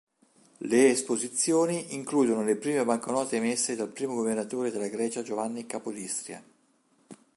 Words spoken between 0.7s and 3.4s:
esposizioni includono le prime banconote